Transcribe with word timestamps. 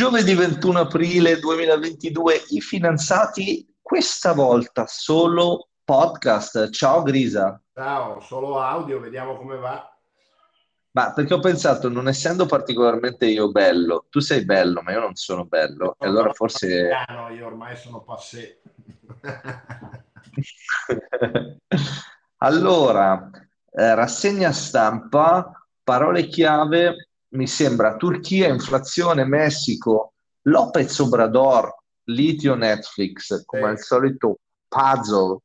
Giovedì 0.00 0.34
21 0.34 0.78
aprile 0.78 1.38
2022, 1.38 2.44
i 2.48 2.62
finanziati 2.62 3.70
questa 3.82 4.32
volta 4.32 4.86
solo 4.86 5.68
podcast. 5.84 6.70
Ciao 6.70 7.02
Grisa. 7.02 7.62
Ciao, 7.74 8.18
solo 8.20 8.58
audio, 8.58 8.98
vediamo 8.98 9.36
come 9.36 9.58
va. 9.58 9.94
Ma 10.92 11.12
perché 11.12 11.34
ho 11.34 11.38
pensato, 11.38 11.90
non 11.90 12.08
essendo 12.08 12.46
particolarmente 12.46 13.26
io 13.26 13.50
bello, 13.50 14.06
tu 14.08 14.20
sei 14.20 14.46
bello, 14.46 14.80
ma 14.80 14.92
io 14.92 15.00
non 15.00 15.16
sono 15.16 15.44
bello, 15.44 15.96
e 15.98 16.06
allora 16.06 16.32
forse... 16.32 16.88
No, 17.06 17.28
io 17.28 17.44
ormai 17.44 17.76
sono 17.76 18.02
passé. 18.02 18.62
allora, 22.38 23.30
eh, 23.70 23.94
rassegna 23.94 24.50
stampa, 24.50 25.62
parole 25.84 26.26
chiave 26.26 27.09
mi 27.30 27.46
sembra 27.46 27.96
Turchia, 27.96 28.48
inflazione, 28.48 29.24
Messico, 29.24 30.14
Lopez 30.42 30.98
Obrador, 30.98 31.74
litio 32.04 32.54
Netflix, 32.54 33.44
come 33.44 33.62
eh. 33.62 33.68
al 33.70 33.78
solito 33.78 34.38
puzzle. 34.68 35.38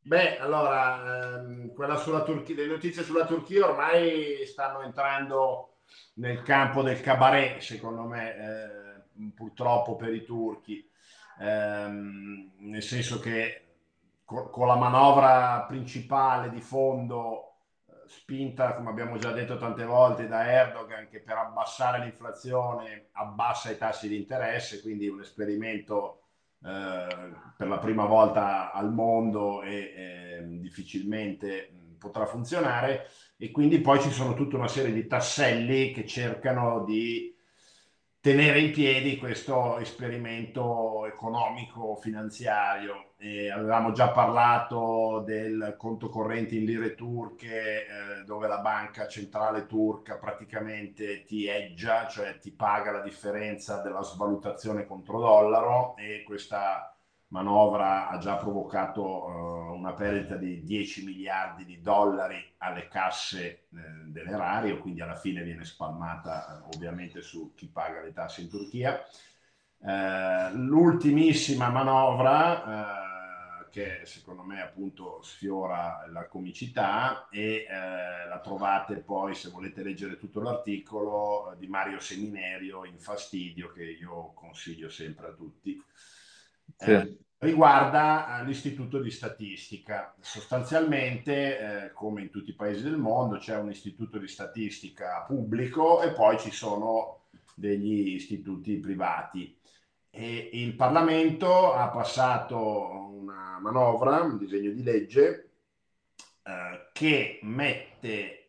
Beh, 0.00 0.38
allora, 0.38 1.40
ehm, 1.40 1.72
quella 1.74 1.96
sulla 1.96 2.22
Turchia, 2.22 2.54
le 2.54 2.66
notizie 2.66 3.02
sulla 3.02 3.26
Turchia 3.26 3.68
ormai 3.68 4.46
stanno 4.46 4.82
entrando 4.82 5.78
nel 6.14 6.42
campo 6.42 6.82
del 6.82 7.00
cabaret, 7.00 7.58
secondo 7.58 8.02
me, 8.02 8.36
eh, 8.36 9.30
purtroppo 9.34 9.96
per 9.96 10.14
i 10.14 10.24
turchi, 10.24 10.88
ehm, 11.40 12.52
nel 12.58 12.82
senso 12.82 13.18
che 13.18 13.62
con, 14.24 14.50
con 14.50 14.66
la 14.66 14.76
manovra 14.76 15.64
principale 15.66 16.50
di 16.50 16.60
fondo 16.60 17.45
spinta, 18.06 18.74
come 18.74 18.90
abbiamo 18.90 19.18
già 19.18 19.32
detto 19.32 19.56
tante 19.56 19.84
volte, 19.84 20.26
da 20.26 20.50
Erdogan 20.50 21.08
che 21.08 21.20
per 21.20 21.36
abbassare 21.36 22.00
l'inflazione 22.00 23.08
abbassa 23.12 23.70
i 23.70 23.78
tassi 23.78 24.08
di 24.08 24.16
interesse, 24.16 24.80
quindi 24.80 25.08
un 25.08 25.20
esperimento 25.20 26.22
eh, 26.64 27.06
per 27.56 27.68
la 27.68 27.78
prima 27.78 28.06
volta 28.06 28.72
al 28.72 28.92
mondo 28.92 29.62
e 29.62 29.74
eh, 29.74 30.44
difficilmente 30.60 31.70
potrà 31.98 32.26
funzionare. 32.26 33.08
E 33.36 33.50
quindi 33.50 33.80
poi 33.80 34.00
ci 34.00 34.10
sono 34.10 34.34
tutta 34.34 34.56
una 34.56 34.68
serie 34.68 34.92
di 34.92 35.06
tasselli 35.06 35.92
che 35.92 36.06
cercano 36.06 36.84
di 36.84 37.35
tenere 38.26 38.58
in 38.58 38.72
piedi 38.72 39.18
questo 39.18 39.78
esperimento 39.78 41.06
economico 41.06 41.94
finanziario. 41.94 43.10
E 43.18 43.52
avevamo 43.52 43.92
già 43.92 44.08
parlato 44.08 45.22
del 45.24 45.76
conto 45.78 46.08
corrente 46.08 46.56
in 46.56 46.64
lire 46.64 46.96
turche, 46.96 47.86
eh, 47.86 48.24
dove 48.24 48.48
la 48.48 48.58
banca 48.58 49.06
centrale 49.06 49.66
turca 49.66 50.18
praticamente 50.18 51.22
ti 51.22 51.46
eggia, 51.46 52.08
cioè 52.08 52.36
ti 52.38 52.50
paga 52.50 52.90
la 52.90 53.00
differenza 53.00 53.80
della 53.80 54.02
svalutazione 54.02 54.86
contro 54.86 55.20
dollaro 55.20 55.96
e 55.96 56.24
questa 56.24 56.95
manovra 57.28 58.08
ha 58.08 58.18
già 58.18 58.36
provocato 58.36 59.02
uh, 59.02 59.74
una 59.74 59.92
perdita 59.94 60.36
di 60.36 60.62
10 60.62 61.04
miliardi 61.04 61.64
di 61.64 61.80
dollari 61.80 62.54
alle 62.58 62.88
casse 62.88 63.38
eh, 63.46 63.66
dell'erario, 64.06 64.78
quindi 64.78 65.00
alla 65.00 65.16
fine 65.16 65.42
viene 65.42 65.64
spalmata 65.64 66.62
uh, 66.64 66.76
ovviamente 66.76 67.22
su 67.22 67.52
chi 67.54 67.68
paga 67.68 68.00
le 68.00 68.12
tasse 68.12 68.42
in 68.42 68.48
Turchia. 68.48 69.00
Uh, 69.78 70.54
l'ultimissima 70.54 71.68
manovra 71.68 72.94
che 73.70 74.00
secondo 74.04 74.42
me 74.42 74.62
appunto 74.62 75.20
sfiora 75.20 76.06
la 76.10 76.26
comicità 76.28 77.28
e 77.28 77.66
la 77.68 78.40
trovate 78.40 79.00
poi 79.00 79.34
se 79.34 79.50
volete 79.50 79.82
leggere 79.82 80.16
tutto 80.16 80.40
l'articolo 80.40 81.54
di 81.58 81.66
Mario 81.66 82.00
Seminerio 82.00 82.86
in 82.86 82.98
Fastidio 82.98 83.70
che 83.72 83.84
io 83.84 84.32
consiglio 84.32 84.88
sempre 84.88 85.26
a 85.26 85.32
tutti 85.32 85.78
sì. 86.76 86.90
eh, 86.90 87.16
riguarda 87.38 88.40
eh, 88.40 88.44
l'istituto 88.44 89.00
di 89.00 89.10
statistica. 89.10 90.14
Sostanzialmente, 90.20 91.58
eh, 91.84 91.92
come 91.92 92.22
in 92.22 92.30
tutti 92.30 92.50
i 92.50 92.54
paesi 92.54 92.82
del 92.82 92.98
mondo, 92.98 93.38
c'è 93.38 93.56
un 93.56 93.70
istituto 93.70 94.18
di 94.18 94.28
statistica 94.28 95.24
pubblico 95.26 96.02
e 96.02 96.12
poi 96.12 96.38
ci 96.38 96.50
sono 96.50 97.26
degli 97.54 98.14
istituti 98.14 98.76
privati. 98.78 99.58
E 100.10 100.50
il 100.52 100.74
Parlamento 100.74 101.72
ha 101.72 101.88
passato 101.88 102.58
una 103.12 103.58
manovra, 103.60 104.22
un 104.22 104.38
disegno 104.38 104.70
di 104.70 104.82
legge, 104.82 105.50
eh, 106.42 106.88
che 106.92 107.38
mette 107.42 108.48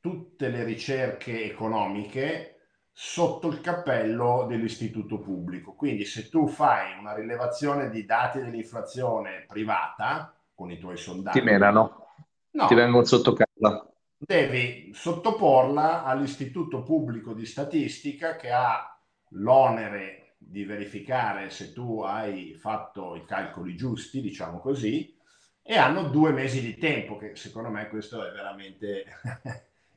tutte 0.00 0.48
le 0.48 0.64
ricerche 0.64 1.44
economiche 1.44 2.57
sotto 3.00 3.46
il 3.46 3.60
cappello 3.60 4.44
dell'istituto 4.48 5.20
pubblico. 5.20 5.74
Quindi 5.74 6.04
se 6.04 6.28
tu 6.28 6.48
fai 6.48 6.98
una 6.98 7.14
rilevazione 7.14 7.90
di 7.90 8.04
dati 8.04 8.40
dell'inflazione 8.40 9.44
privata 9.46 10.34
con 10.52 10.72
i 10.72 10.78
tuoi 10.78 10.96
sondaggi... 10.96 11.38
Ti 11.38 11.44
menano, 11.44 12.08
no, 12.50 12.66
ti 12.66 12.74
vengono 12.74 13.04
sotto 13.04 13.34
casa. 13.34 13.88
Devi 14.16 14.90
sottoporla 14.92 16.02
all'istituto 16.02 16.82
pubblico 16.82 17.34
di 17.34 17.46
statistica 17.46 18.34
che 18.34 18.50
ha 18.50 19.00
l'onere 19.28 20.34
di 20.36 20.64
verificare 20.64 21.50
se 21.50 21.72
tu 21.72 22.02
hai 22.02 22.54
fatto 22.54 23.14
i 23.14 23.24
calcoli 23.24 23.76
giusti, 23.76 24.20
diciamo 24.20 24.58
così, 24.58 25.16
e 25.62 25.76
hanno 25.76 26.08
due 26.08 26.32
mesi 26.32 26.60
di 26.60 26.76
tempo, 26.76 27.16
che 27.16 27.36
secondo 27.36 27.68
me 27.68 27.88
questo 27.88 28.26
è 28.26 28.32
veramente 28.32 29.04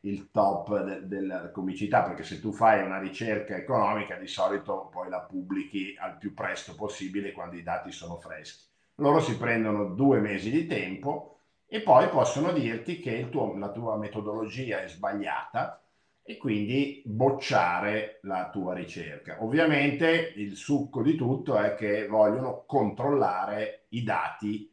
il 0.01 0.31
top 0.31 0.83
de- 0.83 1.07
della 1.07 1.51
comicità, 1.51 2.01
perché 2.03 2.23
se 2.23 2.39
tu 2.39 2.51
fai 2.51 2.83
una 2.83 2.99
ricerca 2.99 3.55
economica 3.55 4.15
di 4.15 4.27
solito 4.27 4.89
poi 4.91 5.09
la 5.09 5.21
pubblichi 5.21 5.95
al 5.99 6.17
più 6.17 6.33
presto 6.33 6.75
possibile 6.75 7.31
quando 7.31 7.55
i 7.55 7.63
dati 7.63 7.91
sono 7.91 8.17
freschi. 8.17 8.65
Loro 8.95 9.19
si 9.19 9.37
prendono 9.37 9.85
due 9.85 10.19
mesi 10.19 10.49
di 10.51 10.65
tempo 10.65 11.37
e 11.65 11.81
poi 11.81 12.09
possono 12.09 12.51
dirti 12.51 12.99
che 12.99 13.29
tuo, 13.29 13.57
la 13.57 13.71
tua 13.71 13.97
metodologia 13.97 14.81
è 14.81 14.87
sbagliata 14.87 15.81
e 16.23 16.37
quindi 16.37 17.01
bocciare 17.05 18.19
la 18.23 18.49
tua 18.51 18.73
ricerca. 18.73 19.43
Ovviamente 19.43 20.33
il 20.35 20.55
succo 20.55 21.01
di 21.01 21.15
tutto 21.15 21.57
è 21.57 21.75
che 21.75 22.07
vogliono 22.07 22.63
controllare 22.67 23.85
i 23.89 24.03
dati 24.03 24.71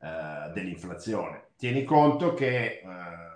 eh, 0.00 0.52
dell'inflazione. 0.52 1.48
Tieni 1.56 1.84
conto 1.84 2.34
che 2.34 2.82
eh, 2.84 3.33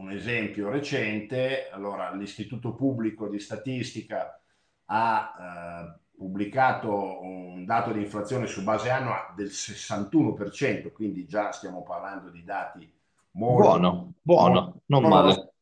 un 0.00 0.10
esempio 0.10 0.70
recente, 0.70 1.68
allora 1.70 2.12
l'Istituto 2.14 2.74
Pubblico 2.74 3.28
di 3.28 3.38
Statistica 3.38 4.40
ha 4.86 5.34
eh, 5.38 6.00
pubblicato 6.16 7.22
un 7.22 7.64
dato 7.64 7.92
di 7.92 8.00
inflazione 8.00 8.46
su 8.46 8.64
base 8.64 8.88
annua 8.90 9.32
del 9.36 9.48
61%, 9.48 10.90
quindi 10.92 11.26
già 11.26 11.52
stiamo 11.52 11.82
parlando 11.82 12.30
di 12.30 12.42
dati 12.42 12.90
molto 13.32 13.62
buono, 13.62 14.12
buono, 14.22 14.80
non 14.86 15.06
male. 15.06 15.52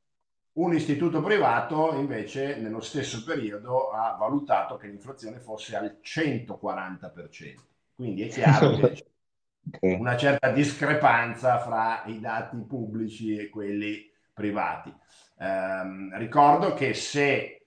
Un 0.52 0.74
istituto 0.74 1.20
privato 1.20 1.94
invece 1.94 2.56
nello 2.56 2.80
stesso 2.80 3.22
periodo 3.22 3.90
ha 3.90 4.16
valutato 4.18 4.76
che 4.76 4.88
l'inflazione 4.88 5.38
fosse 5.38 5.76
al 5.76 5.98
140%. 6.02 7.54
Quindi 7.94 8.22
è 8.22 8.28
chiaro 8.28 8.74
che 8.78 8.92
c'è 8.92 9.96
una 9.96 10.16
certa 10.16 10.50
discrepanza 10.50 11.58
fra 11.58 12.02
i 12.06 12.18
dati 12.18 12.56
pubblici 12.56 13.36
e 13.36 13.48
quelli 13.48 14.10
privati. 14.38 14.94
Eh, 15.36 16.16
ricordo 16.16 16.72
che 16.74 16.94
se 16.94 17.66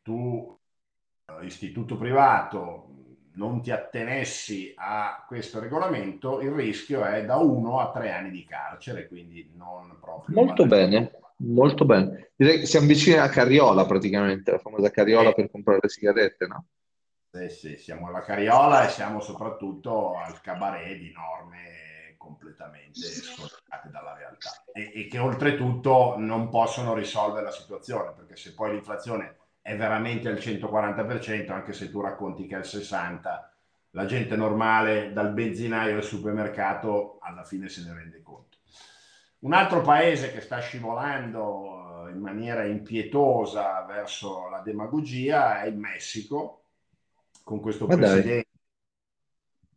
tu, 0.00 0.56
eh, 1.26 1.44
istituto 1.44 1.96
privato, 1.96 2.86
non 3.34 3.60
ti 3.60 3.70
attenessi 3.70 4.72
a 4.76 5.24
questo 5.26 5.58
regolamento, 5.58 6.40
il 6.40 6.52
rischio 6.52 7.04
è 7.04 7.24
da 7.24 7.36
uno 7.36 7.80
a 7.80 7.90
tre 7.90 8.12
anni 8.12 8.30
di 8.30 8.44
carcere, 8.44 9.08
quindi 9.08 9.50
non 9.56 9.98
proprio... 10.00 10.36
Molto 10.36 10.66
bene, 10.66 11.10
molto 11.36 11.84
bene. 11.84 12.30
Direi 12.36 12.60
che 12.60 12.66
siamo 12.66 12.86
vicini 12.86 13.16
a 13.16 13.28
Carriola 13.28 13.84
praticamente, 13.84 14.52
la 14.52 14.58
famosa 14.58 14.90
Carriola 14.90 15.30
eh. 15.30 15.34
per 15.34 15.50
comprare 15.50 15.80
le 15.82 15.88
sigarette, 15.88 16.46
no? 16.46 16.66
Sì, 17.30 17.48
sì, 17.48 17.76
siamo 17.78 18.08
alla 18.08 18.20
Carriola 18.20 18.86
e 18.86 18.90
siamo 18.90 19.20
soprattutto 19.20 20.18
al 20.18 20.40
cabaret 20.42 20.98
di 20.98 21.10
norme 21.12 21.91
completamente 22.22 23.00
scollegate 23.00 23.90
dalla 23.90 24.14
realtà. 24.14 24.50
E, 24.72 24.92
e, 24.94 25.08
che 25.08 25.18
oltretutto 25.18 26.14
non 26.18 26.48
possono 26.48 26.94
risolvere 26.94 27.46
la 27.46 27.50
situazione 27.50 28.12
perché 28.12 28.36
se 28.36 28.54
poi 28.54 28.70
l'inflazione 28.70 29.36
è 29.60 29.76
veramente 29.76 30.28
al 30.28 30.36
140% 30.36 31.50
anche 31.50 31.72
se 31.72 31.90
tu 31.90 32.00
racconti 32.00 32.46
che 32.46 32.54
è 32.54 32.58
al 32.58 32.64
60% 32.64 33.50
la 33.94 34.06
gente 34.06 34.36
normale 34.36 35.12
dal 35.12 35.32
benzinaio 35.32 35.96
al 35.96 36.02
supermercato 36.02 37.18
alla 37.20 37.44
fine 37.44 37.68
se 37.68 37.82
ne 37.84 37.92
rende 37.92 38.22
conto. 38.22 38.58
Un 39.40 39.52
altro 39.52 39.82
paese 39.82 40.32
che 40.32 40.40
sta 40.40 40.60
scivolando 40.60 42.06
eh, 42.06 42.12
in 42.12 42.18
maniera 42.18 42.64
impietosa 42.64 43.82
verso 43.82 44.48
la 44.48 44.60
demagogia 44.60 45.62
è 45.62 45.66
il 45.66 45.76
Messico, 45.76 46.62
con 47.42 47.60
questo 47.60 47.86
presidente, 47.86 48.48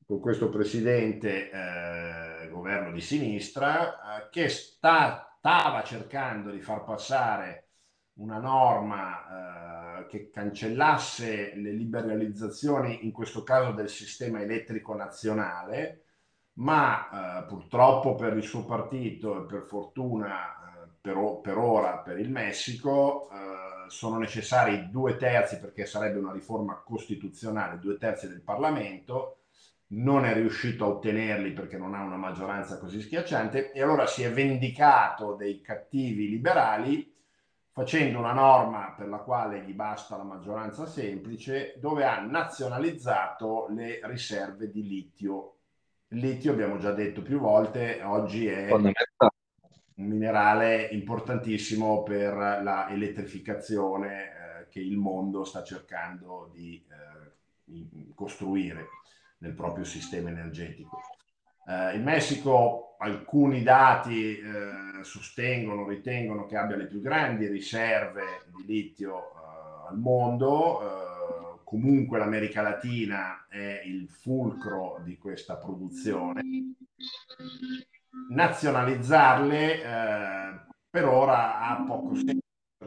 con 0.06 0.20
questo 0.20 0.50
presidente 0.50 1.50
eh, 1.50 2.35
governo 2.50 2.92
di 2.92 3.02
sinistra, 3.02 4.20
eh, 4.20 4.30
che 4.30 4.50
sta, 4.50 5.36
stava 5.38 5.84
cercando 5.84 6.52
di 6.52 6.62
far 6.62 6.84
passare 6.84 7.68
una 8.14 8.38
norma 8.38 10.00
eh, 10.00 10.06
che 10.08 10.30
cancellasse 10.30 11.56
le 11.56 11.72
liberalizzazioni, 11.72 13.06
in 13.06 13.12
questo 13.12 13.44
caso 13.44 13.72
del 13.72 13.90
sistema 13.90 14.42
elettrico 14.42 14.96
nazionale, 14.96 16.04
ma 16.54 17.42
eh, 17.42 17.46
purtroppo 17.46 18.16
per 18.16 18.36
il 18.38 18.44
suo 18.44 18.66
partito 18.66 19.44
e 19.44 19.46
per 19.46 19.64
fortuna 19.64 20.84
eh, 20.84 20.88
per, 21.02 21.40
per, 21.42 21.58
ora 21.58 21.98
per 21.98 22.20
il 22.20 22.32
Messico 22.32 23.30
sono 23.88 24.18
necessari 24.18 24.90
due 24.90 25.16
terzi 25.16 25.60
perché 25.60 25.86
sarebbe 25.86 26.18
una 26.18 26.32
riforma 26.32 26.82
costituzionale, 26.84 27.78
due 27.78 28.00
terzi 28.00 28.28
del 28.28 28.42
Parlamento, 28.42 29.45
non 29.88 30.26
è 30.26 30.34
riuscito 30.34 30.86
a 30.86 30.88
ottenerli 30.90 31.52
perché 31.52 31.78
non 31.78 31.94
ha 31.94 32.04
una 32.04 32.18
maggioranza 32.18 32.80
così 32.80 33.02
schiacciante 33.02 33.72
e 33.72 33.82
allora 33.82 34.08
si 34.08 34.24
è 34.24 34.32
vendicato 34.32 35.36
dei 35.36 35.62
cattivi 35.62 36.30
liberali 36.30 37.14
facendo 37.72 38.20
una 38.20 38.32
norma 38.32 38.94
per 38.98 39.10
la 39.10 39.18
quale 39.18 39.62
gli 39.64 39.74
basta 39.74 40.16
la 40.16 40.24
maggioranza 40.24 40.86
semplice, 40.86 41.76
dove 41.78 42.06
ha 42.06 42.22
nazionalizzato 42.22 43.68
le 43.70 44.00
riserve 44.04 44.72
di 44.72 44.88
litio. 44.88 45.58
Il 46.08 46.20
litio, 46.20 46.54
abbiamo 46.54 46.78
già 46.78 46.92
detto 46.94 47.22
più 47.22 47.38
volte, 47.38 48.02
oggi 48.02 48.48
è 48.48 48.72
un 48.72 48.94
minerale 49.96 50.88
importantissimo 50.92 52.02
per 52.04 52.34
la 52.34 52.90
elettrificazione 52.90 54.24
eh, 54.24 54.68
che 54.70 54.80
il 54.80 54.96
mondo 54.96 55.44
sta 55.44 55.62
cercando 55.62 56.50
di 56.54 56.82
eh, 57.66 58.14
costruire 58.14 58.88
nel 59.46 59.54
proprio 59.54 59.86
sistema 59.86 60.30
energetico. 60.30 61.00
Eh, 61.68 61.96
in 61.96 62.04
Messico 62.04 62.96
alcuni 62.98 63.62
dati 63.62 64.38
eh, 64.38 65.04
sostengono, 65.04 65.88
ritengono 65.88 66.46
che 66.46 66.58
abbia 66.58 66.76
le 66.76 66.88
più 66.88 67.00
grandi 67.02 67.48
riserve 67.48 68.46
di 68.56 68.66
litio 68.66 69.18
eh, 69.18 69.90
al 69.90 70.00
mondo, 70.00 70.82
eh, 70.82 71.60
comunque 71.64 72.18
l'America 72.18 72.64
Latina 72.64 73.46
è 73.48 73.82
il 73.86 74.10
fulcro 74.10 75.00
di 75.04 75.18
questa 75.18 75.58
produzione. 75.58 76.42
Nazionalizzarle 78.30 79.84
eh, 79.84 80.60
per 80.90 81.06
ora 81.06 81.60
ha 81.60 81.84
poco 81.86 82.16
senso 82.16 82.45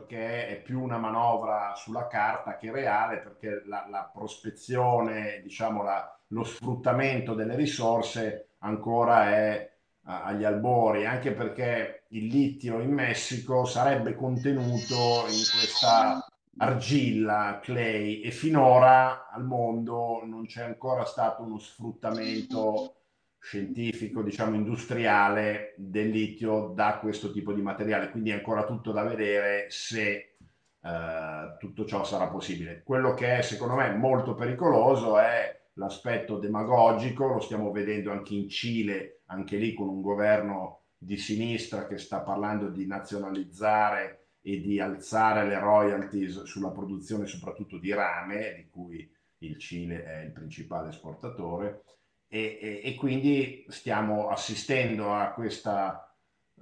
perché 0.08 0.48
è 0.48 0.62
più 0.62 0.80
una 0.80 0.96
manovra 0.96 1.74
sulla 1.76 2.06
carta 2.06 2.56
che 2.56 2.72
reale, 2.72 3.18
perché 3.18 3.62
la, 3.66 3.86
la 3.90 4.10
prospezione, 4.10 5.40
diciamo 5.42 5.82
la, 5.82 6.18
lo 6.28 6.44
sfruttamento 6.44 7.34
delle 7.34 7.54
risorse 7.54 8.52
ancora 8.60 9.28
è 9.28 9.70
agli 10.04 10.44
albori, 10.44 11.04
anche 11.04 11.32
perché 11.32 12.04
il 12.08 12.28
litio 12.28 12.80
in 12.80 12.92
Messico 12.92 13.66
sarebbe 13.66 14.14
contenuto 14.14 15.26
in 15.28 15.44
questa 15.52 16.26
argilla, 16.56 17.60
clay, 17.62 18.22
e 18.22 18.30
finora 18.30 19.28
al 19.30 19.44
mondo 19.44 20.22
non 20.24 20.46
c'è 20.46 20.62
ancora 20.62 21.04
stato 21.04 21.42
uno 21.42 21.58
sfruttamento 21.58 22.94
scientifico, 23.38 24.22
diciamo 24.22 24.56
industriale 24.56 25.74
del 25.76 26.10
litio 26.10 26.72
da 26.74 26.98
questo 26.98 27.30
tipo 27.30 27.52
di 27.52 27.62
materiale, 27.62 28.10
quindi 28.10 28.30
è 28.30 28.34
ancora 28.34 28.64
tutto 28.64 28.92
da 28.92 29.02
vedere 29.02 29.66
se 29.70 30.36
eh, 30.80 31.56
tutto 31.58 31.84
ciò 31.84 32.04
sarà 32.04 32.28
possibile. 32.28 32.82
Quello 32.84 33.14
che 33.14 33.38
è 33.38 33.42
secondo 33.42 33.74
me 33.74 33.94
molto 33.94 34.34
pericoloso 34.34 35.18
è 35.18 35.56
l'aspetto 35.74 36.38
demagogico, 36.38 37.26
lo 37.26 37.40
stiamo 37.40 37.70
vedendo 37.70 38.10
anche 38.10 38.34
in 38.34 38.48
Cile, 38.48 39.22
anche 39.26 39.56
lì 39.56 39.74
con 39.74 39.88
un 39.88 40.00
governo 40.00 40.82
di 40.98 41.16
sinistra 41.16 41.86
che 41.86 41.98
sta 41.98 42.20
parlando 42.20 42.68
di 42.68 42.86
nazionalizzare 42.86 44.30
e 44.40 44.60
di 44.60 44.80
alzare 44.80 45.46
le 45.46 45.58
royalties 45.58 46.42
sulla 46.42 46.70
produzione 46.70 47.26
soprattutto 47.26 47.78
di 47.78 47.92
rame, 47.92 48.54
di 48.56 48.68
cui 48.68 49.08
il 49.38 49.58
Cile 49.58 50.04
è 50.04 50.24
il 50.24 50.32
principale 50.32 50.88
esportatore, 50.88 51.84
e, 52.28 52.58
e, 52.60 52.80
e 52.84 52.94
quindi 52.94 53.64
stiamo 53.68 54.28
assistendo 54.28 55.14
a 55.14 55.30
questa 55.32 56.08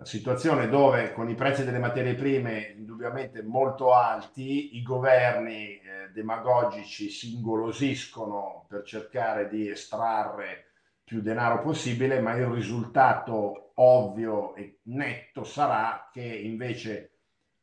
situazione 0.03 0.69
dove 0.69 1.13
con 1.13 1.29
i 1.29 1.35
prezzi 1.35 1.65
delle 1.65 1.79
materie 1.79 2.15
prime 2.15 2.75
indubbiamente 2.77 3.43
molto 3.43 3.93
alti, 3.93 4.77
i 4.77 4.83
governi 4.83 5.79
eh, 5.79 6.11
demagogici 6.13 7.09
si 7.09 7.35
ingolosiscono 7.35 8.67
per 8.69 8.83
cercare 8.85 9.49
di 9.49 9.69
estrarre 9.69 10.65
più 11.03 11.23
denaro 11.23 11.63
possibile, 11.63 12.21
ma 12.21 12.35
il 12.35 12.47
risultato 12.47 13.73
ovvio 13.75 14.55
e 14.55 14.81
netto 14.85 15.45
sarà 15.45 16.11
che 16.13 16.23
invece 16.23 17.13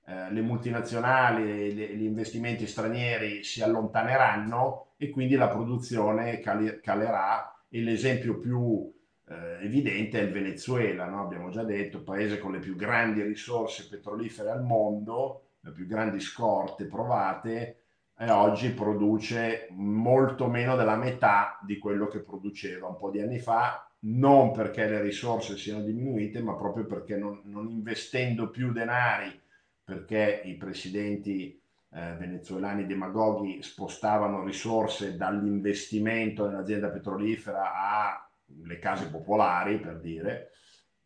eh, 0.06 0.32
le 0.32 0.42
multinazionali 0.42 1.44
e 1.50 1.74
gli 1.74 2.04
investimenti 2.04 2.68
stranieri 2.68 3.44
si 3.44 3.62
allontaneranno 3.62 4.94
e 4.98 5.10
quindi 5.10 5.36
la 5.36 5.50
produzione 5.50 6.40
cali- 6.40 6.80
calerà 6.82 7.53
l'esempio 7.82 8.38
più 8.38 8.92
eh, 9.28 9.66
evidente 9.66 10.20
è 10.20 10.24
il 10.24 10.32
Venezuela, 10.32 11.08
no? 11.08 11.22
abbiamo 11.22 11.50
già 11.50 11.64
detto, 11.64 12.04
paese 12.04 12.40
con 12.40 12.52
le 12.52 12.60
più 12.60 12.76
grandi 12.76 13.22
risorse 13.24 13.88
petrolifere 13.88 14.52
al 14.52 14.64
mondo, 14.64 15.46
le 15.62 15.72
più 15.72 15.88
grandi 15.88 16.20
scorte 16.20 16.86
provate, 16.86 17.78
e 18.18 18.30
oggi 18.30 18.72
produce 18.72 19.68
molto 19.72 20.48
meno 20.48 20.76
della 20.76 20.96
metà 20.96 21.60
di 21.66 21.78
quello 21.80 22.08
che 22.08 22.20
produceva 22.20 22.88
un 22.88 22.98
po' 22.98 23.10
di 23.10 23.22
anni 23.22 23.40
fa, 23.40 23.88
non 24.06 24.52
perché 24.52 24.88
le 24.88 25.02
risorse 25.02 25.58
siano 25.58 25.84
diminuite, 25.84 26.42
ma 26.42 26.56
proprio 26.56 26.86
perché 26.86 27.16
non, 27.16 27.42
non 27.46 27.70
investendo 27.70 28.50
più 28.50 28.72
denari, 28.72 29.40
perché 29.84 30.42
i 30.46 30.56
presidenti 30.56 31.60
eh, 31.96 32.16
venezuelani 32.18 32.86
demagoghi 32.86 33.62
spostavano 33.62 34.44
risorse 34.44 35.16
dall'investimento 35.16 36.48
nell'azienda 36.48 36.90
petrolifera 36.90 37.74
a 37.74 38.28
le 38.66 38.80
case 38.80 39.10
popolari, 39.10 39.80
per 39.80 40.00
dire, 40.00 40.52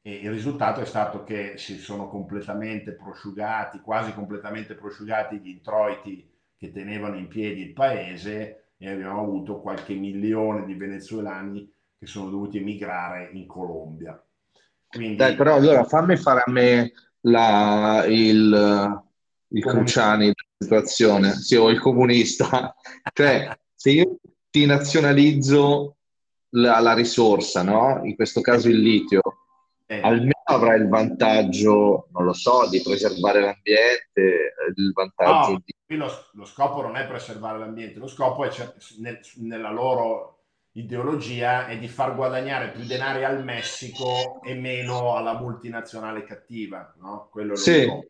e 0.02 0.16
il 0.16 0.32
risultato 0.32 0.80
è 0.80 0.86
stato 0.86 1.24
che 1.24 1.58
si 1.58 1.78
sono 1.78 2.08
completamente 2.08 2.94
prosciugati, 2.94 3.82
quasi 3.82 4.14
completamente 4.14 4.74
prosciugati 4.76 5.38
gli 5.38 5.50
introiti 5.50 6.30
che 6.58 6.72
tenevano 6.72 7.18
in 7.18 7.28
piedi 7.28 7.62
il 7.62 7.74
paese 7.74 8.72
e 8.78 8.90
abbiamo 8.90 9.22
avuto 9.22 9.60
qualche 9.60 9.94
milione 9.94 10.66
di 10.66 10.76
venezuelani 10.76 11.70
che 12.00 12.06
sono 12.06 12.30
dovuti 12.30 12.58
emigrare 12.58 13.30
in 13.34 13.46
Colombia. 13.48 14.22
Quindi... 14.88 15.18
Dai, 15.18 15.36
però 15.36 15.56
allora 15.56 15.84
fammi 15.84 16.16
fare 16.16 16.44
a 16.46 16.52
me 16.52 16.92
la, 17.22 18.06
il, 18.08 19.04
il 19.50 19.64
Cruciani 19.64 20.26
della 20.26 20.58
situazione, 20.58 21.34
sì, 21.34 21.56
o 21.56 21.70
il 21.70 21.80
comunista. 21.80 22.76
cioè, 23.14 23.58
se 23.74 23.90
io 23.92 24.18
ti 24.50 24.66
nazionalizzo 24.66 25.98
la, 26.52 26.80
la 26.80 26.94
risorsa, 26.94 27.64
no? 27.64 28.02
In 28.04 28.16
questo 28.16 28.42
caso 28.42 28.70
il 28.70 28.80
litio, 28.80 29.22
eh. 29.86 30.02
almeno 30.02 30.42
avrai 30.46 30.80
il 30.80 30.88
vantaggio, 30.88 32.08
non 32.12 32.26
lo 32.26 32.34
so, 32.34 32.68
di 32.70 32.82
preservare 32.82 33.42
l'ambiente, 33.42 34.54
il 34.76 34.92
vantaggio 34.94 35.52
no, 35.52 35.64
di... 35.64 35.96
Lo, 35.96 36.12
lo, 36.34 36.46
scopo 36.46 36.82
non 36.82 36.96
è 36.96 37.08
preservare 37.08 37.60
l'ambiente, 37.60 38.00
lo 38.00 38.08
scopo 38.08 38.44
è 38.44 38.50
nel, 39.00 39.20
nella 39.36 39.72
loro 39.72 40.36
ideologia 40.74 41.68
è 41.68 41.78
di 41.78 41.88
far 41.88 42.16
guadagnare 42.16 42.70
più 42.70 42.84
denari 42.86 43.24
al 43.24 43.44
Messico 43.44 44.42
e 44.44 44.54
meno 44.54 45.16
alla 45.16 45.40
multinazionale 45.40 46.24
cattiva, 46.24 46.94
no? 47.00 47.30
Quello 47.32 47.54
è 47.54 47.56
lo 47.56 47.62
sì. 47.62 47.84
Scopo. 47.84 48.08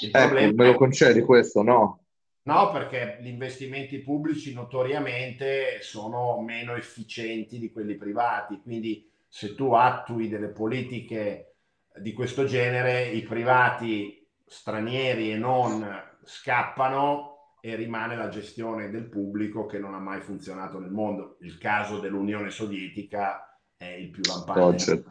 Il 0.00 0.10
ecco, 0.12 0.54
me 0.54 0.66
lo 0.66 0.74
concedi 0.74 1.22
questo, 1.22 1.62
no? 1.62 2.00
No, 2.42 2.70
perché 2.70 3.18
gli 3.20 3.28
investimenti 3.28 3.98
pubblici 3.98 4.52
notoriamente 4.52 5.78
sono 5.80 6.40
meno 6.40 6.76
efficienti 6.76 7.58
di 7.58 7.72
quelli 7.72 7.96
privati, 7.96 8.60
quindi 8.62 9.10
se 9.26 9.54
tu 9.54 9.72
attui 9.72 10.28
delle 10.28 10.48
politiche 10.48 11.54
di 11.96 12.12
questo 12.12 12.44
genere, 12.44 13.06
i 13.06 13.22
privati 13.22 14.24
stranieri 14.44 15.32
e 15.32 15.36
non 15.36 15.84
scappano 16.22 17.54
e 17.60 17.74
rimane 17.74 18.16
la 18.16 18.28
gestione 18.28 18.90
del 18.90 19.08
pubblico 19.08 19.66
che 19.66 19.78
non 19.78 19.94
ha 19.94 19.98
mai 19.98 20.20
funzionato 20.20 20.78
nel 20.78 20.92
mondo. 20.92 21.38
Il 21.40 21.58
caso 21.58 21.98
dell'Unione 21.98 22.50
Sovietica 22.50 23.58
è 23.76 23.86
il 23.86 24.10
più 24.10 24.22
lampante. 24.22 25.04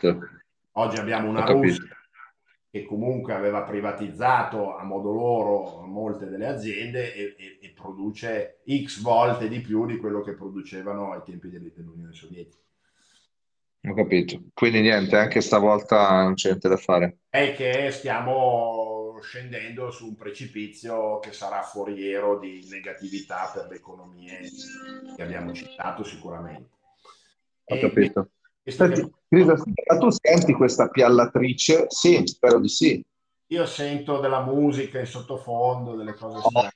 Oggi 0.78 0.98
abbiamo 0.98 1.28
una 1.28 1.44
Russia 1.44 1.95
che 2.76 2.84
comunque 2.84 3.34
aveva 3.34 3.62
privatizzato 3.62 4.76
a 4.76 4.84
modo 4.84 5.14
loro 5.14 5.86
molte 5.86 6.28
delle 6.28 6.46
aziende 6.46 7.14
e, 7.14 7.36
e, 7.38 7.58
e, 7.62 7.72
produce 7.74 8.64
x 8.70 9.02
volte 9.02 9.48
di 9.48 9.62
più 9.62 9.86
di 9.86 9.96
quello 9.96 10.22
che 10.22 10.34
producevano 10.34 11.14
ai 11.14 11.22
tempi 11.24 11.48
dell'Unione 11.48 12.12
Sovietica. 12.12 12.62
Ho 13.88 13.94
capito. 13.94 14.42
Quindi 14.54 14.82
niente, 14.82 15.16
anche 15.16 15.40
stavolta 15.40 16.24
non 16.24 16.34
c'è 16.34 16.50
niente 16.50 16.68
da 16.68 16.76
fare. 16.76 17.20
È 17.30 17.54
che 17.56 17.92
stiamo 17.92 19.20
scendendo 19.22 19.90
su 19.90 20.08
un 20.08 20.16
precipizio 20.18 21.20
che 21.20 21.32
sarà 21.32 21.62
foriero 21.62 22.40
di 22.40 22.68
negatività 22.70 23.52
per 23.54 23.68
le 23.70 23.76
economie 23.78 24.42
che 25.16 25.22
abbiamo 25.22 25.54
citato 25.54 26.04
sicuramente. 26.04 26.72
Ho 27.68 27.76
e, 27.76 27.80
capito. 27.80 28.32
Senti, 28.68 29.14
Grisa, 29.28 29.56
tu 30.00 30.10
senti 30.10 30.54
questa 30.54 30.88
piallatrice? 30.88 31.86
Sì, 31.90 32.26
spero 32.26 32.60
di 32.60 32.68
sì. 32.68 33.06
Io 33.48 33.66
sento 33.68 34.20
della 34.20 34.42
musica 34.42 35.00
in 35.00 35.06
sottofondo, 35.06 35.96
delle 35.96 36.16
cose 36.16 36.40
strane. 36.40 36.72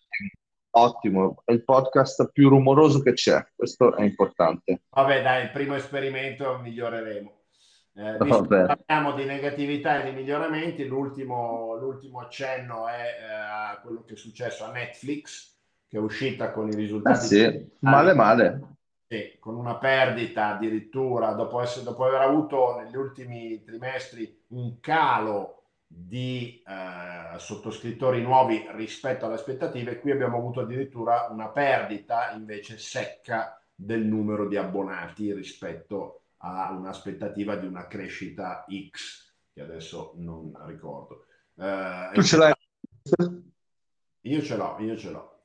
Ottimo, 0.72 1.42
è 1.46 1.52
il 1.52 1.64
podcast 1.64 2.30
più 2.32 2.48
rumoroso 2.50 3.02
che 3.02 3.14
c'è, 3.14 3.44
questo 3.56 3.96
è 3.96 4.04
importante. 4.04 4.82
Vabbè, 4.92 5.24
dai, 5.24 5.44
il 5.46 5.50
primo 5.50 5.74
esperimento 5.74 6.60
miglioreremo. 6.60 7.38
Eh, 7.96 8.16
parliamo 8.18 9.14
di 9.14 9.26
negatività 9.26 10.02
e 10.02 10.10
di 10.10 10.16
miglioramenti, 10.16 10.86
l'ultimo, 10.86 11.76
l'ultimo 11.76 12.20
accenno 12.20 12.88
è 12.88 13.02
eh, 13.02 13.82
quello 13.82 14.04
che 14.04 14.14
è 14.14 14.16
successo 14.16 14.64
a 14.64 14.72
Netflix, 14.72 15.58
che 15.88 15.98
è 15.98 16.00
uscita 16.00 16.52
con 16.52 16.70
i 16.70 16.76
risultati. 16.76 17.18
Ah, 17.18 17.20
sì, 17.20 17.70
male 17.80 18.14
male. 18.14 18.78
Sì, 19.12 19.38
con 19.40 19.56
una 19.56 19.76
perdita 19.78 20.50
addirittura 20.50 21.32
dopo, 21.32 21.60
essere, 21.62 21.84
dopo 21.84 22.06
aver 22.06 22.22
avuto 22.22 22.80
negli 22.80 22.96
ultimi 22.96 23.64
trimestri 23.64 24.44
un 24.50 24.80
calo 24.80 25.64
di 25.88 26.62
eh, 26.64 27.40
sottoscrittori 27.40 28.22
nuovi 28.22 28.68
rispetto 28.74 29.26
alle 29.26 29.34
aspettative, 29.34 30.00
qui 30.00 30.12
abbiamo 30.12 30.38
avuto 30.38 30.60
addirittura 30.60 31.28
una 31.32 31.48
perdita 31.48 32.30
invece 32.34 32.78
secca 32.78 33.60
del 33.74 34.06
numero 34.06 34.48
di 34.48 34.58
abbonati 34.58 35.34
rispetto 35.34 36.26
a 36.38 36.72
un'aspettativa 36.72 37.56
di 37.56 37.66
una 37.66 37.88
crescita 37.88 38.64
X, 38.92 39.34
che 39.52 39.62
adesso 39.62 40.14
non 40.18 40.54
ricordo. 40.68 41.26
Eh, 41.56 42.12
tu 42.14 42.22
ce 42.22 42.38
l'hai? 42.38 42.54
Io 44.22 44.42
ce 44.44 44.56
l'ho, 44.56 44.78
io 44.78 44.96
ce 44.96 45.10
l'ho. 45.10 45.40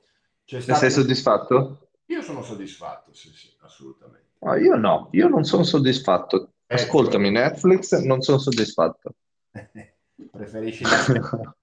C'è 0.45 0.61
stato... 0.61 0.81
Sei 0.81 0.91
soddisfatto? 0.91 1.84
Io 2.07 2.23
sono 2.23 2.43
soddisfatto, 2.43 3.15
sì, 3.15 3.31
sì, 3.31 3.55
assolutamente. 3.61 4.33
Ah, 4.41 4.59
io 4.59 4.77
no, 4.77 5.09
io 5.13 5.29
non 5.29 5.45
sono 5.45 5.63
soddisfatto. 5.63 6.53
Eh, 6.67 6.75
Ascoltami, 6.75 7.33
cioè... 7.33 7.33
Netflix, 7.33 7.99
non 8.03 8.21
sono 8.21 8.39
soddisfatto. 8.39 9.15
Preferisci 10.31 10.85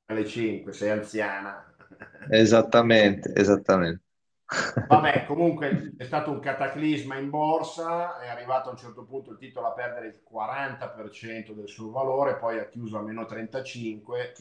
alle 0.06 0.26
5, 0.26 0.74
sei 0.74 0.90
anziana. 0.90 1.74
esattamente, 2.30 3.34
esattamente. 3.36 4.04
Vabbè, 4.88 5.26
comunque 5.28 5.94
è 5.98 6.04
stato 6.04 6.30
un 6.32 6.42
cataclisma 6.42 7.16
in 7.18 7.30
borsa, 7.30 8.20
è 8.20 8.28
arrivato 8.28 8.68
a 8.68 8.72
un 8.74 8.78
certo 8.78 9.06
punto 9.06 9.32
il 9.32 9.38
titolo 9.38 9.68
a 9.68 9.74
perdere 9.74 10.08
il 10.08 10.22
40% 10.30 11.54
del 11.54 11.70
suo 11.70 11.90
valore, 11.92 12.36
poi 12.36 12.60
ha 12.60 12.68
chiuso 12.68 12.98
a 12.98 13.02
meno 13.02 13.26
35 13.26 14.34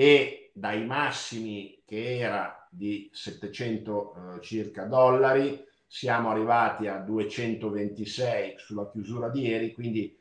e 0.00 0.50
dai 0.54 0.86
massimi 0.86 1.82
che 1.84 2.16
era 2.16 2.66
di 2.70 3.10
700 3.12 4.14
eh, 4.14 4.40
circa 4.40 4.84
dollari 4.84 5.62
siamo 5.86 6.30
arrivati 6.30 6.86
a 6.86 6.96
226 6.96 8.54
sulla 8.56 8.88
chiusura 8.90 9.28
di 9.28 9.42
ieri, 9.42 9.74
quindi 9.74 10.18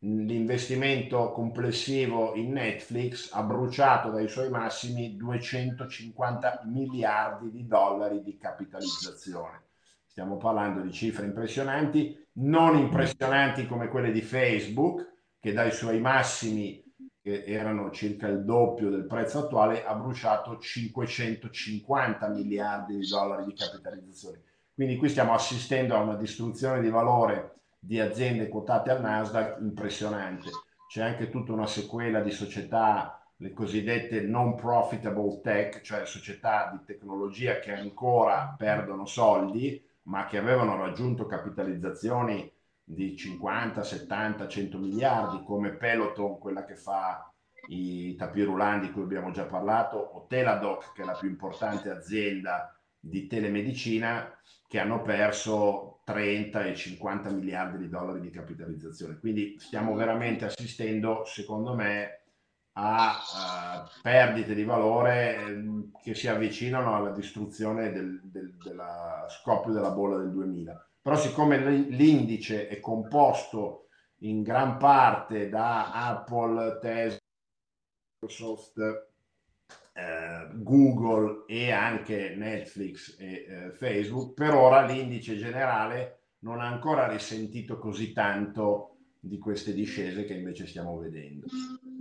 l'investimento 0.00 1.30
complessivo 1.30 2.34
in 2.34 2.52
Netflix 2.52 3.32
ha 3.32 3.42
bruciato 3.42 4.10
dai 4.10 4.28
suoi 4.28 4.50
massimi 4.50 5.16
250 5.16 6.64
miliardi 6.66 7.50
di 7.50 7.66
dollari 7.66 8.22
di 8.22 8.36
capitalizzazione. 8.36 9.62
Stiamo 10.04 10.36
parlando 10.36 10.82
di 10.82 10.92
cifre 10.92 11.24
impressionanti, 11.24 12.22
non 12.32 12.76
impressionanti 12.76 13.66
come 13.66 13.88
quelle 13.88 14.12
di 14.12 14.20
Facebook, 14.20 15.10
che 15.40 15.54
dai 15.54 15.72
suoi 15.72 16.00
massimi, 16.00 16.81
che 17.22 17.44
erano 17.44 17.92
circa 17.92 18.26
il 18.26 18.44
doppio 18.44 18.90
del 18.90 19.06
prezzo 19.06 19.38
attuale, 19.38 19.84
ha 19.84 19.94
bruciato 19.94 20.58
550 20.58 22.28
miliardi 22.28 22.98
di 22.98 23.08
dollari 23.08 23.44
di 23.44 23.54
capitalizzazione. 23.54 24.42
Quindi 24.74 24.96
qui 24.96 25.08
stiamo 25.08 25.32
assistendo 25.32 25.94
a 25.94 26.00
una 26.00 26.16
distruzione 26.16 26.80
di 26.80 26.88
valore 26.88 27.60
di 27.78 28.00
aziende 28.00 28.48
quotate 28.48 28.90
al 28.90 29.00
Nasdaq 29.00 29.60
impressionante. 29.60 30.50
C'è 30.88 31.02
anche 31.02 31.30
tutta 31.30 31.52
una 31.52 31.66
sequela 31.66 32.20
di 32.20 32.32
società, 32.32 33.24
le 33.36 33.52
cosiddette 33.52 34.20
non 34.22 34.56
profitable 34.56 35.40
tech, 35.42 35.80
cioè 35.82 36.04
società 36.04 36.70
di 36.72 36.84
tecnologia 36.84 37.60
che 37.60 37.72
ancora 37.72 38.54
perdono 38.58 39.06
soldi, 39.06 39.80
ma 40.04 40.26
che 40.26 40.38
avevano 40.38 40.76
raggiunto 40.76 41.26
capitalizzazioni 41.26 42.50
di 42.84 43.16
50, 43.16 43.82
70, 43.82 44.48
100 44.48 44.78
miliardi, 44.78 45.42
come 45.44 45.70
Peloton, 45.70 46.38
quella 46.38 46.64
che 46.64 46.76
fa 46.76 47.32
i 47.68 48.14
tapirulan 48.16 48.80
di 48.80 48.90
cui 48.90 49.02
abbiamo 49.02 49.30
già 49.30 49.44
parlato, 49.44 49.96
o 49.96 50.26
Teladoc, 50.26 50.92
che 50.92 51.02
è 51.02 51.04
la 51.04 51.12
più 51.12 51.28
importante 51.28 51.90
azienda 51.90 52.76
di 52.98 53.26
telemedicina, 53.26 54.36
che 54.66 54.78
hanno 54.78 55.02
perso 55.02 56.00
30 56.04 56.64
e 56.64 56.74
50 56.74 57.30
miliardi 57.30 57.78
di 57.78 57.88
dollari 57.88 58.20
di 58.20 58.30
capitalizzazione. 58.30 59.18
Quindi 59.18 59.56
stiamo 59.58 59.94
veramente 59.94 60.46
assistendo, 60.46 61.24
secondo 61.24 61.74
me, 61.74 62.22
a 62.74 63.18
uh, 63.84 64.00
perdite 64.00 64.54
di 64.54 64.64
valore 64.64 65.36
eh, 65.36 65.90
che 66.02 66.14
si 66.14 66.26
avvicinano 66.26 66.94
alla 66.96 67.10
distruzione 67.10 67.92
del, 67.92 68.18
del 68.24 68.54
della 68.56 69.26
scoppio 69.28 69.72
della 69.72 69.90
bolla 69.90 70.16
del 70.16 70.30
2000. 70.30 70.86
Però 71.02 71.16
siccome 71.16 71.58
l'indice 71.58 72.68
è 72.68 72.78
composto 72.78 73.88
in 74.18 74.42
gran 74.42 74.76
parte 74.78 75.48
da 75.48 75.90
Apple, 75.92 76.78
Tesla, 76.80 77.18
Microsoft, 78.20 78.78
eh, 79.94 80.48
Google 80.54 81.44
e 81.48 81.72
anche 81.72 82.34
Netflix 82.36 83.16
e 83.18 83.46
eh, 83.48 83.70
Facebook, 83.72 84.34
per 84.34 84.54
ora 84.54 84.86
l'indice 84.86 85.36
generale 85.36 86.18
non 86.40 86.60
ha 86.60 86.66
ancora 86.66 87.08
risentito 87.08 87.78
così 87.78 88.12
tanto 88.12 88.96
di 89.18 89.38
queste 89.38 89.72
discese 89.72 90.24
che 90.24 90.34
invece 90.34 90.66
stiamo 90.66 90.98
vedendo. 90.98 91.46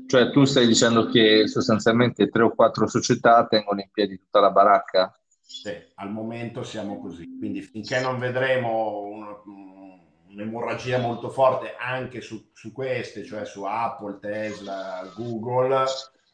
Cioè 0.08 0.32
tu 0.32 0.46
stai 0.46 0.68
dicendo 0.68 1.10
che 1.10 1.48
sostanzialmente 1.48 2.30
tre 2.30 2.44
o 2.44 2.54
quattro 2.54 2.88
società 2.88 3.46
tengono 3.48 3.82
in 3.82 3.90
piedi 3.92 4.18
tutta 4.18 4.40
la 4.40 4.52
baracca? 4.52 5.21
Sì, 5.52 5.76
al 5.96 6.10
momento 6.10 6.64
siamo 6.64 6.98
così, 6.98 7.38
quindi 7.38 7.62
finché 7.62 8.00
non 8.00 8.18
vedremo 8.18 9.02
un, 9.02 10.00
un'emorragia 10.30 10.98
molto 10.98 11.30
forte 11.30 11.76
anche 11.78 12.22
su, 12.22 12.52
su 12.54 12.72
queste, 12.72 13.26
cioè 13.26 13.44
su 13.44 13.64
Apple, 13.64 14.18
Tesla, 14.20 15.12
Google, 15.14 15.84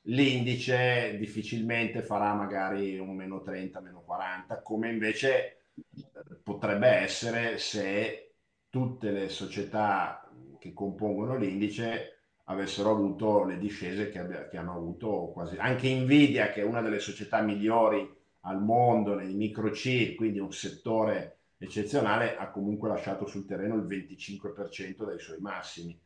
l'indice 0.03 1.17
difficilmente 1.17 2.03
farà 2.03 2.35
magari 2.35 2.99
un 2.99 3.15
meno 3.15 3.41
30, 3.41 3.81
meno 3.81 4.01
40, 4.05 4.61
come 4.61 4.91
invece 4.91 5.63
eh, 5.73 6.35
potrebbe 6.43 6.87
essere 6.87 7.57
se 7.57 8.35
tutte 8.69 9.09
le 9.09 9.29
società 9.29 10.29
che 10.59 10.73
compongono 10.73 11.35
l'indice 11.37 12.19
avessero 12.45 12.91
avuto 12.91 13.43
le 13.43 13.57
discese 13.57 14.09
che, 14.09 14.19
abbia, 14.19 14.47
che 14.47 14.57
hanno 14.57 14.75
avuto 14.75 15.31
quasi 15.33 15.57
anche 15.57 15.93
Nvidia 15.93 16.51
che 16.51 16.61
è 16.61 16.63
una 16.63 16.81
delle 16.81 16.99
società 16.99 17.41
migliori 17.41 18.16
al 18.47 18.61
mondo 18.61 19.15
nei 19.15 19.33
microchip 19.33 20.15
quindi 20.15 20.39
un 20.39 20.51
settore 20.51 21.35
eccezionale 21.57 22.37
ha 22.37 22.49
comunque 22.49 22.89
lasciato 22.89 23.25
sul 23.25 23.45
terreno 23.45 23.75
il 23.75 23.85
25% 23.87 25.05
dai 25.05 25.19
suoi 25.19 25.39
massimi 25.39 25.99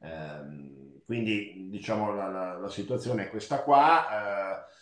eh, 0.00 1.02
quindi 1.04 1.68
diciamo 1.70 2.14
la, 2.14 2.28
la, 2.28 2.58
la, 2.58 2.68
situazione 2.68 3.24
è 3.24 3.30
questa 3.30 3.62
qua. 3.62 4.06
Eh, 4.08 4.74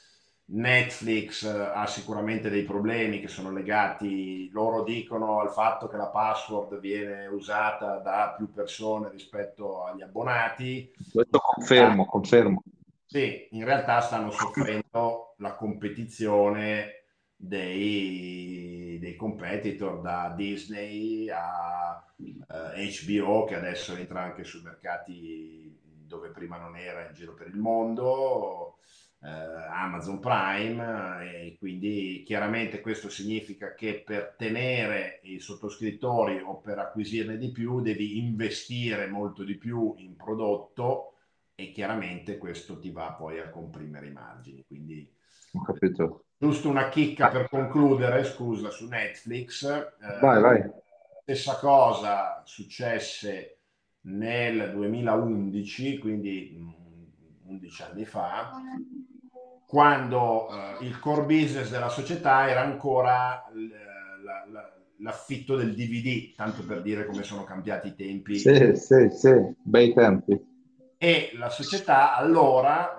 Netflix 0.47 1.45
eh, 1.45 1.71
ha 1.75 1.87
sicuramente 1.87 2.51
dei 2.51 2.65
problemi 2.65 3.21
che 3.21 3.29
sono 3.29 3.51
legati, 3.51 4.51
loro 4.51 4.83
dicono, 4.83 5.41
al 5.41 5.51
fatto 5.51 5.89
che 5.89 5.97
la 5.97 6.09
password 6.09 6.81
viene 6.81 7.27
usata 7.27 7.99
da 7.99 8.35
più 8.37 8.53
persone 8.53 9.11
rispetto 9.11 9.85
agli 9.85 10.03
abbonati. 10.03 10.93
Questo 11.13 11.39
confermo, 11.39 12.05
confermo. 12.07 12.63
Sì, 13.15 13.47
in 13.53 13.65
realtà 13.65 14.01
stanno 14.01 14.33
soffrendo 14.33 15.37
la 15.39 15.55
competizione 15.55 17.05
dei, 17.37 18.99
dei 19.01 19.15
competitor 19.15 20.01
da 20.01 20.35
Disney 20.37 21.29
a 21.31 22.05
eh, 22.19 22.91
HBO 23.07 23.45
che 23.45 23.55
adesso 23.55 23.95
entra 23.95 24.21
anche 24.21 24.43
sui 24.43 24.63
mercati 24.63 25.79
dove 25.81 26.31
prima 26.31 26.57
non 26.57 26.77
era 26.77 27.07
in 27.07 27.15
giro 27.15 27.35
per 27.35 27.47
il 27.47 27.57
mondo, 27.57 28.79
eh, 29.23 29.29
Amazon 29.29 30.19
Prime 30.19 31.45
e 31.45 31.57
quindi 31.57 32.25
chiaramente 32.27 32.81
questo 32.81 33.09
significa 33.09 33.75
che 33.75 34.03
per 34.05 34.35
tenere 34.37 35.21
i 35.23 35.39
sottoscrittori 35.39 36.41
o 36.41 36.59
per 36.59 36.81
acquisirne 36.81 37.37
di 37.37 37.53
più 37.53 37.81
devi 37.81 38.19
investire 38.19 39.07
molto 39.07 39.45
di 39.45 39.55
più 39.55 39.95
in 39.99 40.17
prodotto 40.17 41.14
e 41.55 41.71
chiaramente 41.71 42.39
questo 42.39 42.79
ti 42.79 42.91
va 42.91 43.13
poi 43.13 43.39
a 43.41 43.49
comprimere 43.49 44.07
i 44.09 44.13
margini. 44.13 44.65
Quindi 44.67 45.09
ho 45.53 45.63
capito. 45.63 46.25
Giusto 46.37 46.69
una 46.69 46.89
chicca 46.89 47.29
per 47.29 47.49
concludere, 47.49 48.25
scusa, 48.25 48.71
su 48.71 48.87
Netflix. 48.89 49.65
Eh, 49.65 50.19
vai, 50.21 50.41
vai. 50.41 50.71
Stessa 51.23 51.57
cosa 51.57 52.43
successe 52.45 53.59
nel 54.03 54.73
2011, 54.73 55.99
quindi 55.99 56.55
11 57.47 57.83
mm, 57.83 57.87
anni 57.91 58.05
fa, 58.05 58.51
quando 59.67 60.49
eh, 60.51 60.85
il 60.85 60.99
core 60.99 61.23
business 61.23 61.71
della 61.71 61.89
società 61.89 62.49
era 62.49 62.61
ancora 62.61 63.43
la, 64.23 64.45
la, 64.51 64.75
l'affitto 64.99 65.57
del 65.57 65.75
DVD, 65.75 66.35
tanto 66.35 66.65
per 66.65 66.83
dire 66.83 67.07
come 67.07 67.23
sono 67.23 67.45
cambiati 67.45 67.89
i 67.89 67.95
tempi. 67.95 68.37
Sì, 68.39 68.75
sì, 68.75 69.09
sì, 69.11 69.33
bei 69.63 69.95
tempi. 69.95 70.53
E 71.05 71.33
la 71.35 71.51
società 71.51 72.15
allora 72.15 72.97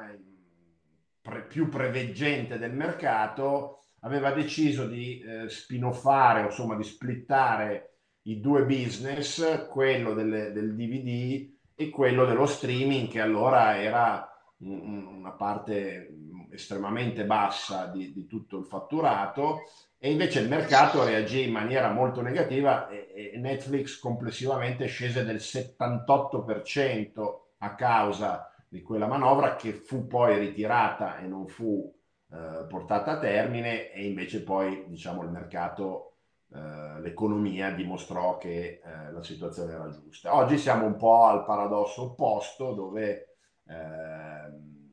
pre- 1.19 1.47
più 1.47 1.69
preveggente 1.69 2.59
del 2.59 2.71
mercato, 2.71 3.79
aveva 4.01 4.29
deciso 4.29 4.85
di 4.85 5.21
eh, 5.21 5.49
spinoffare, 5.49 6.43
insomma 6.43 6.75
di 6.75 6.83
splittare 6.83 7.95
i 8.25 8.39
due 8.39 8.63
business, 8.65 9.67
quello 9.69 10.13
delle, 10.13 10.51
del 10.51 10.75
DVD 10.75 11.49
e 11.73 11.89
quello 11.89 12.25
dello 12.25 12.45
streaming, 12.45 13.09
che 13.09 13.21
allora 13.21 13.81
era 13.81 14.29
una 14.59 15.31
parte 15.31 16.15
estremamente 16.51 17.25
bassa 17.25 17.87
di, 17.87 18.13
di 18.13 18.27
tutto 18.27 18.59
il 18.59 18.65
fatturato. 18.65 19.61
E 19.97 20.11
invece 20.11 20.41
il 20.41 20.47
mercato 20.47 21.03
reagì 21.03 21.47
in 21.47 21.53
maniera 21.53 21.91
molto 21.91 22.21
negativa 22.21 22.87
e, 22.87 23.31
e 23.33 23.37
Netflix 23.39 23.97
complessivamente 23.97 24.85
scese 24.85 25.25
del 25.25 25.37
78% 25.37 27.44
a 27.65 27.75
causa 27.75 28.51
di 28.67 28.81
quella 28.81 29.07
manovra 29.07 29.55
che 29.55 29.73
fu 29.73 30.07
poi 30.07 30.37
ritirata 30.37 31.17
e 31.19 31.27
non 31.27 31.47
fu 31.47 31.93
eh, 32.31 32.65
portata 32.67 33.11
a 33.11 33.19
termine 33.19 33.91
e 33.91 34.05
invece 34.05 34.43
poi 34.43 34.85
diciamo 34.87 35.23
il 35.23 35.29
mercato 35.29 36.13
eh, 36.53 36.99
l'economia 37.01 37.71
dimostrò 37.71 38.37
che 38.37 38.81
eh, 38.83 39.11
la 39.11 39.23
situazione 39.23 39.73
era 39.73 39.89
giusta. 39.89 40.35
Oggi 40.35 40.57
siamo 40.57 40.85
un 40.85 40.95
po' 40.95 41.25
al 41.25 41.45
paradosso 41.45 42.03
opposto 42.03 42.73
dove 42.73 43.35
ehm, 43.67 44.89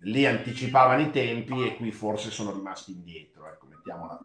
lì 0.00 0.26
anticipavano 0.26 1.02
i 1.02 1.10
tempi 1.10 1.66
e 1.66 1.76
qui 1.76 1.90
forse 1.90 2.30
sono 2.30 2.52
rimasti 2.52 2.92
indietro, 2.92 3.48
ecco, 3.48 3.66
mettiamola. 3.66 4.20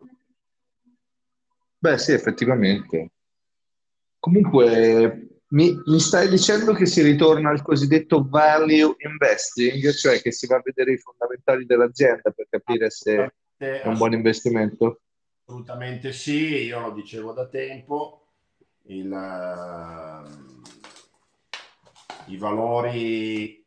Beh 1.77 1.97
sì, 1.97 2.11
effettivamente. 2.11 3.11
Comunque 4.19 5.28
mi, 5.49 5.81
mi, 5.85 5.99
stai 5.99 6.29
dicendo 6.29 6.73
che 6.73 6.85
si 6.85 7.01
ritorna 7.01 7.49
al 7.49 7.61
cosiddetto 7.61 8.25
value 8.27 8.95
investing, 8.97 9.91
cioè 9.91 10.21
che 10.21 10.31
si 10.31 10.45
va 10.47 10.57
a 10.57 10.61
vedere 10.63 10.93
i 10.93 10.97
fondamentali 10.97 11.65
dell'azienda 11.65 12.31
per 12.31 12.47
capire 12.49 12.89
se 12.89 13.33
è 13.57 13.81
un 13.85 13.97
buon 13.97 14.13
investimento? 14.13 15.01
Assolutamente 15.45 16.11
sì, 16.11 16.65
io 16.65 16.79
lo 16.79 16.91
dicevo 16.91 17.33
da 17.33 17.47
tempo, 17.47 18.27
il, 18.83 19.11
uh, 19.11 20.61
i 22.31 22.37
valori 22.37 23.65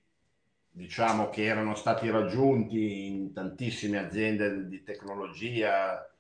diciamo 0.74 1.28
che 1.28 1.44
erano 1.44 1.74
stati 1.74 2.08
raggiunti 2.08 3.06
in 3.06 3.32
tantissime 3.32 3.98
aziende 3.98 4.68
di 4.68 4.82
tecnologia 4.82 6.12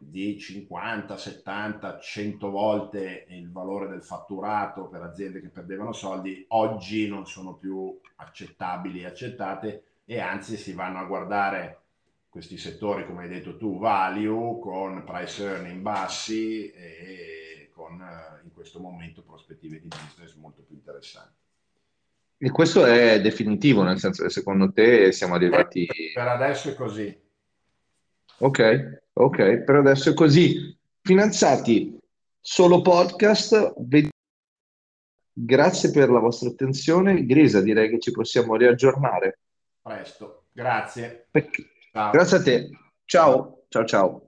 di 0.00 0.38
50, 0.38 1.16
70, 1.16 1.98
100 1.98 2.50
volte 2.50 3.26
il 3.28 3.50
valore 3.50 3.88
del 3.88 4.02
fatturato 4.02 4.88
per 4.88 5.02
aziende 5.02 5.40
che 5.40 5.48
perdevano 5.48 5.92
soldi, 5.92 6.44
oggi 6.48 7.08
non 7.08 7.26
sono 7.26 7.54
più 7.54 7.98
accettabili 8.16 9.00
e 9.00 9.06
accettate 9.06 9.82
e 10.04 10.20
anzi 10.20 10.56
si 10.56 10.72
vanno 10.72 10.98
a 10.98 11.04
guardare 11.04 11.80
questi 12.28 12.56
settori, 12.56 13.06
come 13.06 13.22
hai 13.22 13.28
detto 13.28 13.56
tu, 13.56 13.78
value, 13.78 14.58
con 14.60 15.02
price 15.04 15.44
earning 15.44 15.80
bassi 15.80 16.70
e 16.70 17.70
con 17.72 18.00
eh, 18.00 18.40
in 18.44 18.52
questo 18.52 18.80
momento 18.80 19.22
prospettive 19.22 19.80
di 19.80 19.88
business 19.88 20.34
molto 20.34 20.62
più 20.62 20.76
interessanti. 20.76 21.36
E 22.40 22.50
questo 22.50 22.84
è 22.84 23.20
definitivo, 23.20 23.82
nel 23.82 23.98
senso 23.98 24.22
che 24.22 24.30
secondo 24.30 24.70
te 24.72 25.10
siamo 25.10 25.34
arrivati... 25.34 25.88
Per 26.14 26.28
adesso 26.28 26.70
è 26.70 26.74
così. 26.74 27.26
Ok, 28.38 29.02
ok, 29.22 29.58
per 29.58 29.76
adesso 29.76 30.10
è 30.10 30.14
così. 30.14 30.76
Finanziati, 31.00 31.98
solo 32.40 32.82
podcast. 32.82 33.74
Grazie 35.32 35.90
per 35.90 36.10
la 36.10 36.18
vostra 36.18 36.48
attenzione. 36.48 37.24
Grisa, 37.24 37.60
direi 37.60 37.88
che 37.88 38.00
ci 38.00 38.10
possiamo 38.10 38.56
riaggiornare. 38.56 39.38
Presto, 39.80 40.44
grazie. 40.52 41.28
Ciao. 41.92 42.10
Grazie 42.10 42.36
a 42.36 42.42
te. 42.42 42.70
Ciao, 43.04 43.64
ciao, 43.68 43.84
ciao. 43.84 44.27